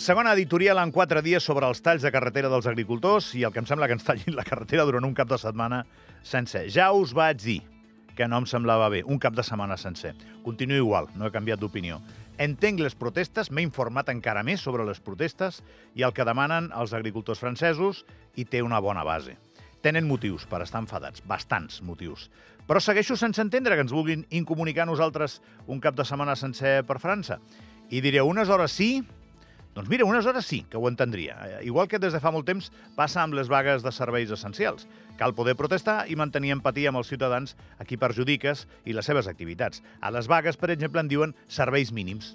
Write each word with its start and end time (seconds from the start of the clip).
Segona 0.00 0.30
editorial 0.32 0.78
en 0.80 0.94
quatre 0.96 1.20
dies 1.20 1.44
sobre 1.44 1.66
els 1.68 1.82
talls 1.84 2.00
de 2.00 2.08
carretera 2.08 2.48
dels 2.48 2.64
agricultors 2.70 3.34
i 3.36 3.42
el 3.44 3.52
que 3.52 3.60
em 3.60 3.66
sembla 3.68 3.84
que 3.84 3.92
ens 3.98 4.06
tallin 4.06 4.32
la 4.32 4.46
carretera 4.48 4.86
durant 4.88 5.04
un 5.04 5.12
cap 5.12 5.28
de 5.28 5.36
setmana 5.36 5.82
sencer. 6.24 6.62
Ja 6.72 6.86
us 6.96 7.12
vaig 7.12 7.42
dir 7.42 7.58
que 8.16 8.24
no 8.24 8.38
em 8.40 8.46
semblava 8.48 8.88
bé, 8.88 9.02
un 9.04 9.20
cap 9.20 9.36
de 9.36 9.44
setmana 9.44 9.76
sencer. 9.76 10.14
Continuo 10.40 10.78
igual, 10.80 11.10
no 11.20 11.28
he 11.28 11.34
canviat 11.34 11.60
d'opinió. 11.60 12.00
Entenc 12.40 12.80
les 12.80 12.96
protestes, 12.96 13.52
m'he 13.52 13.66
informat 13.66 14.08
encara 14.08 14.40
més 14.40 14.64
sobre 14.64 14.88
les 14.88 15.04
protestes 15.04 15.60
i 15.92 16.08
el 16.08 16.16
que 16.16 16.24
demanen 16.24 16.72
els 16.72 16.96
agricultors 16.96 17.44
francesos 17.44 18.06
i 18.40 18.48
té 18.48 18.64
una 18.64 18.80
bona 18.80 19.04
base. 19.04 19.36
Tenen 19.84 20.08
motius 20.08 20.48
per 20.48 20.64
estar 20.64 20.80
enfadats, 20.80 21.20
bastants 21.28 21.82
motius. 21.84 22.30
Però 22.64 22.80
segueixo 22.80 23.20
sense 23.20 23.44
entendre 23.44 23.76
que 23.76 23.84
ens 23.84 23.92
vulguin 23.92 24.24
incomunicar 24.32 24.88
nosaltres 24.88 25.42
un 25.68 25.76
cap 25.76 25.92
de 25.92 26.08
setmana 26.08 26.40
sencer 26.40 26.78
per 26.88 27.02
França. 27.04 27.36
I 27.92 28.00
diré, 28.00 28.24
unes 28.24 28.48
hores 28.48 28.72
sí, 28.72 28.94
doncs 29.80 29.88
mira, 29.88 30.04
unes 30.04 30.26
hores 30.26 30.44
sí 30.44 30.66
que 30.68 30.76
ho 30.76 30.88
entendria. 30.88 31.38
Eh, 31.46 31.64
Igual 31.64 31.88
que 31.88 31.98
des 31.98 32.12
de 32.12 32.20
fa 32.20 32.28
molt 32.34 32.44
temps 32.44 32.68
passa 32.98 33.22
amb 33.22 33.32
les 33.32 33.48
vagues 33.48 33.80
de 33.80 33.92
serveis 33.96 34.28
essencials. 34.30 34.86
Cal 35.16 35.32
poder 35.32 35.56
protestar 35.56 36.04
i 36.12 36.16
mantenir 36.20 36.52
empatia 36.52 36.90
amb 36.92 37.00
els 37.00 37.08
ciutadans 37.08 37.56
a 37.80 37.86
qui 37.88 37.96
perjudiques 37.96 38.66
i 38.84 38.92
les 38.92 39.08
seves 39.08 39.28
activitats. 39.30 39.80
A 40.04 40.12
les 40.12 40.28
vagues, 40.28 40.58
per 40.60 40.68
exemple, 40.74 41.00
en 41.00 41.08
diuen 41.08 41.32
serveis 41.48 41.94
mínims. 41.96 42.34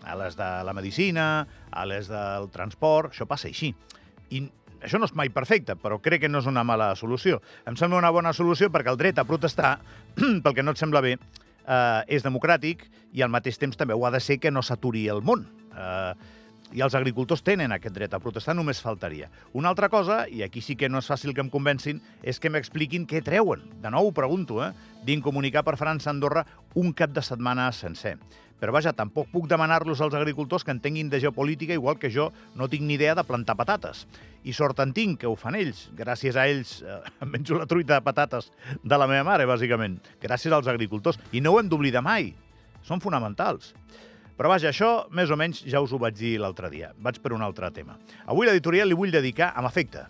A 0.00 0.16
les 0.16 0.38
de 0.38 0.48
la 0.64 0.72
medicina, 0.72 1.46
a 1.70 1.84
les 1.84 2.08
del 2.08 2.48
transport, 2.54 3.12
això 3.12 3.28
passa 3.28 3.50
així. 3.50 3.74
I 4.32 4.46
això 4.80 4.96
no 4.96 5.04
és 5.10 5.14
mai 5.18 5.28
perfecte, 5.28 5.76
però 5.76 5.98
crec 6.00 6.22
que 6.24 6.32
no 6.32 6.40
és 6.40 6.48
una 6.48 6.64
mala 6.64 6.94
solució. 6.96 7.42
Em 7.68 7.76
sembla 7.76 8.00
una 8.00 8.14
bona 8.14 8.32
solució 8.32 8.70
perquè 8.72 8.94
el 8.94 9.00
dret 9.00 9.20
a 9.20 9.26
protestar, 9.28 9.76
pel 10.42 10.56
que 10.56 10.64
no 10.64 10.72
et 10.72 10.80
sembla 10.80 11.04
bé, 11.04 11.18
eh, 11.18 12.02
és 12.08 12.24
democràtic 12.24 12.88
i 13.12 13.20
al 13.20 13.32
mateix 13.34 13.60
temps 13.60 13.76
també 13.76 13.92
ho 13.92 14.06
ha 14.06 14.14
de 14.14 14.24
ser 14.24 14.38
que 14.40 14.54
no 14.54 14.64
s'aturi 14.64 15.04
el 15.12 15.20
món. 15.20 15.44
Eh, 15.76 16.14
i 16.76 16.82
els 16.84 16.96
agricultors 16.98 17.42
tenen 17.44 17.72
aquest 17.72 17.94
dret 17.96 18.12
a 18.14 18.20
protestar, 18.20 18.54
només 18.56 18.82
faltaria. 18.84 19.30
Una 19.56 19.70
altra 19.72 19.88
cosa, 19.88 20.24
i 20.28 20.42
aquí 20.44 20.60
sí 20.64 20.76
que 20.76 20.88
no 20.88 21.00
és 21.00 21.08
fàcil 21.08 21.34
que 21.34 21.44
em 21.44 21.52
convencin, 21.52 22.02
és 22.22 22.40
que 22.40 22.50
m'expliquin 22.52 23.06
què 23.08 23.22
treuen. 23.24 23.64
De 23.82 23.92
nou 23.92 24.10
ho 24.10 24.16
pregunto, 24.16 24.60
eh? 24.64 24.72
D'incomunicar 25.06 25.64
per 25.64 25.78
França 25.80 26.12
Andorra 26.12 26.44
un 26.76 26.92
cap 26.92 27.14
de 27.16 27.24
setmana 27.24 27.70
sencer. 27.72 28.18
Però 28.58 28.72
vaja, 28.74 28.90
tampoc 28.92 29.28
puc 29.30 29.46
demanar-los 29.46 30.00
als 30.02 30.16
agricultors 30.18 30.64
que 30.66 30.74
entenguin 30.74 31.10
de 31.10 31.20
geopolítica 31.22 31.76
igual 31.76 31.98
que 31.98 32.10
jo 32.10 32.32
no 32.58 32.66
tinc 32.68 32.82
ni 32.82 32.96
idea 32.98 33.14
de 33.14 33.22
plantar 33.24 33.54
patates. 33.56 34.06
I 34.42 34.52
sort 34.52 34.82
en 34.82 34.92
tinc 34.92 35.20
que 35.22 35.30
ho 35.30 35.36
fan 35.38 35.54
ells. 35.54 35.86
Gràcies 35.94 36.34
a 36.34 36.48
ells 36.50 36.80
eh, 36.82 36.98
menjo 37.32 37.58
la 37.58 37.68
truita 37.70 37.94
de 37.94 38.06
patates 38.06 38.50
de 38.82 38.98
la 38.98 39.06
meva 39.06 39.24
mare, 39.30 39.46
bàsicament. 39.46 40.00
Gràcies 40.20 40.52
als 40.52 40.66
agricultors. 40.66 41.20
I 41.30 41.40
no 41.40 41.54
ho 41.54 41.62
hem 41.62 41.70
d'oblidar 41.70 42.02
mai. 42.02 42.32
Són 42.82 43.02
fonamentals. 43.04 43.74
Però 44.38 44.52
vaja, 44.52 44.70
això 44.70 45.08
més 45.10 45.32
o 45.34 45.36
menys 45.36 45.64
ja 45.66 45.80
us 45.82 45.90
ho 45.90 45.98
vaig 45.98 46.14
dir 46.14 46.36
l'altre 46.38 46.70
dia. 46.70 46.92
Vaig 47.02 47.18
per 47.18 47.32
un 47.34 47.42
altre 47.42 47.72
tema. 47.74 47.96
Avui 48.30 48.46
l'editorial 48.46 48.86
li 48.86 48.98
vull 48.98 49.10
dedicar 49.10 49.50
amb 49.58 49.66
afecte 49.66 50.04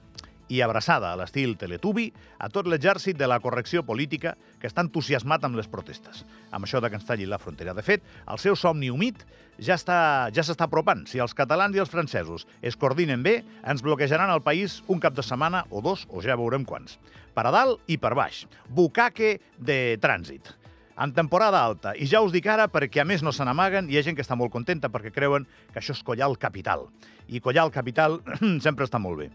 i 0.53 0.61
abraçada 0.65 1.11
a 1.13 1.17
l'estil 1.17 1.55
Teletubi 1.61 2.07
a 2.41 2.49
tot 2.53 2.69
l'exèrcit 2.69 3.17
de 3.17 3.29
la 3.29 3.39
correcció 3.41 3.83
política 3.89 4.35
que 4.61 4.69
està 4.69 4.85
entusiasmat 4.85 5.45
amb 5.49 5.57
les 5.57 5.69
protestes. 5.69 6.27
Amb 6.53 6.69
això 6.69 6.81
de 6.81 6.91
que 6.93 7.01
ens 7.01 7.09
tallin 7.09 7.33
la 7.33 7.41
frontera. 7.41 7.73
De 7.73 7.85
fet, 7.85 8.05
el 8.29 8.41
seu 8.41 8.57
somni 8.57 8.93
humit 8.93 9.25
ja 9.65 9.77
està 9.81 10.29
ja 10.29 10.45
s'està 10.45 10.69
apropant. 10.69 11.07
Si 11.09 11.25
els 11.25 11.37
catalans 11.37 11.77
i 11.77 11.81
els 11.81 11.93
francesos 11.93 12.45
es 12.61 12.77
coordinen 12.77 13.25
bé, 13.25 13.43
ens 13.65 13.85
bloquejaran 13.85 14.33
el 14.33 14.45
país 14.45 14.83
un 14.89 15.01
cap 15.01 15.17
de 15.17 15.25
setmana 15.25 15.65
o 15.71 15.81
dos, 15.81 16.05
o 16.13 16.21
ja 16.21 16.37
veurem 16.37 16.69
quants. 16.69 17.01
Per 17.33 17.49
a 17.49 17.53
dalt 17.55 17.81
i 17.89 17.97
per 17.97 18.13
baix. 18.13 18.45
Bucaque 18.69 19.39
de 19.57 19.97
trànsit 20.05 20.53
en 20.99 21.13
temporada 21.15 21.63
alta. 21.65 21.95
I 21.95 22.09
ja 22.11 22.21
us 22.25 22.35
dic 22.35 22.49
ara 22.51 22.67
perquè 22.73 23.03
a 23.03 23.07
més 23.07 23.23
no 23.23 23.33
se 23.33 23.47
n'amaguen 23.47 23.91
hi 23.91 23.99
ha 23.99 24.03
gent 24.03 24.19
que 24.19 24.25
està 24.25 24.37
molt 24.37 24.53
contenta 24.53 24.91
perquè 24.91 25.13
creuen 25.15 25.47
que 25.73 25.79
això 25.81 25.95
és 25.95 26.03
collar 26.05 26.29
el 26.29 26.39
capital. 26.39 26.89
I 27.29 27.41
collar 27.41 27.69
el 27.69 27.75
capital 27.75 28.21
sempre 28.65 28.89
està 28.89 29.01
molt 29.03 29.23
bé. 29.23 29.31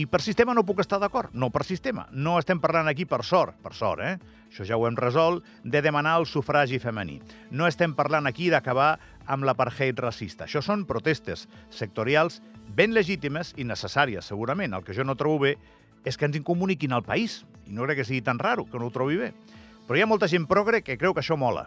I 0.00 0.06
per 0.08 0.22
sistema 0.24 0.54
no 0.56 0.64
puc 0.64 0.80
estar 0.80 1.00
d'acord. 1.02 1.34
No 1.34 1.50
per 1.52 1.64
sistema. 1.68 2.06
No 2.12 2.38
estem 2.40 2.60
parlant 2.62 2.88
aquí 2.88 3.04
per 3.04 3.20
sort, 3.26 3.58
per 3.60 3.74
sort, 3.76 4.00
eh? 4.00 4.38
Això 4.48 4.64
ja 4.66 4.78
ho 4.78 4.86
hem 4.88 4.96
resolt, 4.96 5.44
de 5.62 5.82
demanar 5.84 6.16
el 6.18 6.26
sufragi 6.26 6.80
femení. 6.80 7.18
No 7.50 7.68
estem 7.68 7.92
parlant 7.94 8.26
aquí 8.26 8.48
d'acabar 8.50 8.94
amb 9.30 9.44
l'apartheid 9.44 10.00
racista. 10.00 10.46
Això 10.46 10.62
són 10.64 10.86
protestes 10.88 11.46
sectorials 11.70 12.40
ben 12.74 12.94
legítimes 12.96 13.52
i 13.58 13.66
necessàries, 13.66 14.26
segurament. 14.26 14.74
El 14.74 14.86
que 14.86 14.96
jo 14.96 15.04
no 15.04 15.18
trobo 15.20 15.44
bé 15.44 15.56
és 16.06 16.16
que 16.16 16.26
ens 16.26 16.38
incomuniquin 16.38 16.96
al 16.96 17.04
país. 17.04 17.42
I 17.68 17.76
no 17.76 17.84
crec 17.84 18.00
que 18.00 18.08
sigui 18.08 18.24
tan 18.24 18.40
raro 18.40 18.64
que 18.70 18.80
no 18.80 18.88
ho 18.88 18.94
trobi 18.94 19.20
bé. 19.20 19.34
Però 19.90 19.98
hi 19.98 20.04
ha 20.04 20.06
molta 20.06 20.28
gent 20.30 20.44
progre 20.46 20.84
que 20.86 20.94
creu 20.94 21.10
que 21.10 21.18
això 21.18 21.34
mola, 21.34 21.64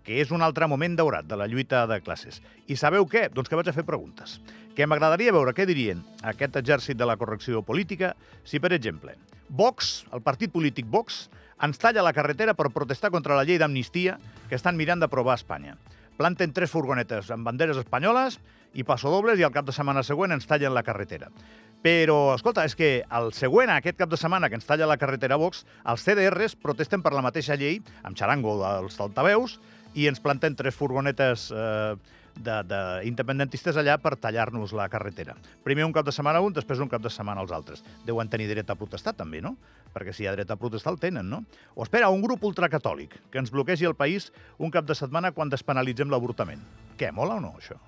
que 0.00 0.22
és 0.22 0.30
un 0.32 0.40
altre 0.40 0.64
moment 0.72 0.94
daurat 0.96 1.26
de 1.28 1.36
la 1.36 1.44
lluita 1.52 1.82
de 1.90 1.98
classes. 2.00 2.38
I 2.64 2.78
sabeu 2.80 3.04
què? 3.04 3.26
Doncs 3.28 3.50
que 3.52 3.58
vaig 3.60 3.68
a 3.68 3.74
fer 3.76 3.84
preguntes. 3.84 4.38
Que 4.72 4.86
m'agradaria 4.88 5.34
veure 5.36 5.52
què 5.52 5.66
dirien 5.68 6.00
aquest 6.30 6.56
exèrcit 6.56 6.96
de 6.96 7.04
la 7.04 7.18
correcció 7.20 7.60
política 7.60 8.14
si, 8.40 8.56
per 8.56 8.72
exemple, 8.72 9.18
Vox, 9.52 10.06
el 10.16 10.24
partit 10.24 10.48
polític 10.54 10.88
Vox, 10.88 11.26
ens 11.60 11.76
talla 11.76 12.06
la 12.06 12.14
carretera 12.16 12.56
per 12.56 12.70
protestar 12.72 13.12
contra 13.12 13.36
la 13.36 13.44
llei 13.44 13.60
d'amnistia 13.60 14.16
que 14.48 14.56
estan 14.56 14.80
mirant 14.80 15.04
d'aprovar 15.04 15.36
a 15.36 15.42
Espanya. 15.42 15.76
Planten 16.18 16.50
tres 16.50 16.72
furgonetes 16.74 17.30
amb 17.30 17.46
banderes 17.46 17.78
espanyoles 17.78 18.40
i 18.74 18.84
passodobles 18.84 19.38
i 19.38 19.46
al 19.46 19.54
cap 19.54 19.68
de 19.68 19.74
setmana 19.74 20.02
següent 20.02 20.34
ens 20.34 20.48
tallen 20.50 20.74
la 20.74 20.82
carretera. 20.82 21.30
Però, 21.78 22.34
escolta, 22.34 22.64
és 22.66 22.74
que 22.74 23.04
el 23.06 23.30
següent, 23.36 23.70
aquest 23.70 24.00
cap 24.00 24.10
de 24.10 24.18
setmana 24.18 24.48
que 24.50 24.58
ens 24.58 24.66
talla 24.66 24.88
la 24.90 24.98
carretera 24.98 25.38
Vox, 25.38 25.62
els 25.86 26.02
CDRs 26.02 26.56
protesten 26.58 27.04
per 27.04 27.14
la 27.14 27.22
mateixa 27.22 27.54
llei, 27.54 27.78
amb 28.02 28.18
xarango 28.18 28.56
dels 28.58 28.98
altaveus, 28.98 29.60
i 29.94 30.08
ens 30.10 30.18
planten 30.20 30.58
tres 30.58 30.74
furgonetes 30.74 31.48
eh, 31.54 31.94
d'independentistes 32.44 33.76
allà 33.80 33.96
per 34.02 34.14
tallar-nos 34.20 34.72
la 34.76 34.88
carretera. 34.92 35.34
Primer 35.64 35.86
un 35.86 35.92
cap 35.92 36.06
de 36.06 36.14
setmana 36.14 36.40
un, 36.44 36.54
després 36.54 36.80
un 36.82 36.90
cap 36.90 37.02
de 37.02 37.10
setmana 37.10 37.42
els 37.44 37.52
altres. 37.54 37.82
Deuen 38.06 38.30
tenir 38.30 38.48
dret 38.50 38.70
a 38.70 38.76
protestar, 38.78 39.14
també, 39.18 39.42
no? 39.44 39.56
Perquè 39.94 40.14
si 40.14 40.24
hi 40.24 40.30
ha 40.30 40.36
dret 40.36 40.50
a 40.50 40.58
protestar, 40.60 40.94
el 40.94 41.00
tenen, 41.02 41.28
no? 41.28 41.42
O 41.74 41.84
espera, 41.86 42.10
un 42.14 42.22
grup 42.22 42.44
ultracatòlic 42.48 43.18
que 43.32 43.42
ens 43.42 43.52
bloquegi 43.54 43.88
el 43.88 43.96
país 43.98 44.30
un 44.58 44.72
cap 44.74 44.86
de 44.86 44.96
setmana 44.98 45.32
quan 45.36 45.50
despenalitzem 45.50 46.10
l'avortament. 46.12 46.62
Què, 46.98 47.12
mola 47.12 47.38
o 47.38 47.44
no, 47.44 47.54
això? 47.58 47.78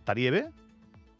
Estaria 0.00 0.32
bé? 0.34 0.46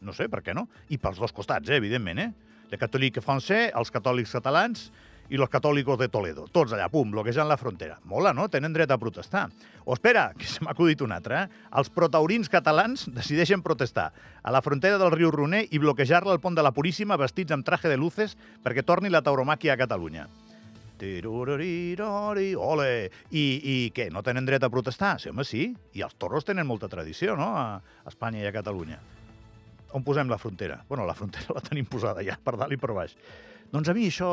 No 0.03 0.13
sé, 0.15 0.27
per 0.29 0.41
què 0.43 0.55
no? 0.55 0.67
I 0.91 0.99
pels 0.99 1.21
dos 1.21 1.31
costats, 1.31 1.69
eh, 1.69 1.79
evidentment, 1.79 2.19
eh? 2.19 2.31
Le 2.71 2.79
catòlic 2.81 3.21
français, 3.21 3.71
els 3.77 3.91
catòlics 3.93 4.33
catalans 4.33 4.89
i 5.29 5.37
los 5.37 5.49
catòlicos 5.49 5.97
de 5.99 6.09
Toledo. 6.11 6.45
Tots 6.51 6.73
allà, 6.75 6.89
pum, 6.91 7.11
bloquejant 7.11 7.47
la 7.49 7.57
frontera. 7.57 7.99
Mola, 8.09 8.33
no? 8.35 8.49
Tenen 8.51 8.73
dret 8.75 8.91
a 8.91 8.99
protestar. 9.01 9.47
O 9.85 9.95
espera, 9.95 10.31
que 10.39 10.47
se 10.49 10.63
m'ha 10.63 10.73
acudit 10.75 11.01
un 11.01 11.15
altre, 11.15 11.43
eh? 11.43 11.65
Els 11.79 11.91
protaurins 11.93 12.51
catalans 12.51 13.07
decideixen 13.13 13.63
protestar 13.65 14.11
a 14.43 14.53
la 14.53 14.61
frontera 14.61 14.99
del 15.01 15.13
riu 15.15 15.31
Roner 15.31 15.65
i 15.71 15.81
bloquejar-la 15.81 16.35
al 16.35 16.41
pont 16.43 16.55
de 16.55 16.65
la 16.65 16.73
Puríssima 16.75 17.17
vestits 17.19 17.55
amb 17.55 17.65
traje 17.65 17.91
de 17.91 17.97
luces 17.97 18.37
perquè 18.63 18.85
torni 18.85 19.11
la 19.11 19.23
tauromàquia 19.25 19.73
a 19.73 19.79
Catalunya. 19.79 20.27
Ole! 22.55 23.09
I, 23.31 23.43
I 23.59 23.75
què, 23.95 24.07
no 24.13 24.21
tenen 24.23 24.45
dret 24.47 24.63
a 24.63 24.69
protestar? 24.71 25.17
Sí, 25.19 25.31
home, 25.33 25.43
sí. 25.43 25.65
I 25.97 26.05
els 26.05 26.15
toros 26.21 26.45
tenen 26.47 26.69
molta 26.69 26.87
tradició, 26.87 27.35
no?, 27.35 27.49
a 27.57 28.07
Espanya 28.07 28.43
i 28.43 28.47
a 28.47 28.53
Catalunya. 28.55 29.01
On 29.97 30.05
posem 30.05 30.29
la 30.29 30.39
frontera? 30.39 30.79
Bueno, 30.87 31.07
la 31.09 31.17
frontera 31.17 31.53
la 31.57 31.65
tenim 31.65 31.89
posada 31.89 32.23
ja, 32.25 32.37
per 32.39 32.55
dalt 32.61 32.77
i 32.77 32.79
per 32.79 32.93
baix. 32.95 33.17
Doncs 33.73 33.89
a 33.89 33.93
mi 33.97 34.03
això 34.05 34.27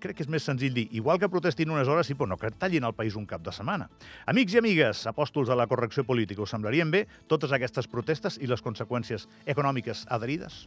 crec 0.00 0.16
que 0.16 0.24
és 0.24 0.30
més 0.32 0.46
senzill 0.48 0.72
dir. 0.72 0.86
Igual 0.96 1.18
que 1.20 1.28
protestin 1.28 1.68
unes 1.68 1.88
hores, 1.92 2.08
sí, 2.08 2.14
però 2.16 2.30
no 2.30 2.38
que 2.40 2.48
tallin 2.48 2.86
el 2.88 2.94
país 2.96 3.18
un 3.20 3.26
cap 3.28 3.42
de 3.44 3.52
setmana. 3.52 3.90
Amics 4.32 4.56
i 4.56 4.62
amigues, 4.62 5.02
apòstols 5.10 5.52
de 5.52 5.58
la 5.60 5.68
correcció 5.68 6.06
política, 6.08 6.40
us 6.40 6.54
semblarien 6.56 6.88
bé 6.94 7.04
totes 7.28 7.52
aquestes 7.52 7.90
protestes 7.92 8.40
i 8.40 8.48
les 8.48 8.64
conseqüències 8.64 9.28
econòmiques 9.52 10.06
adherides? 10.08 10.64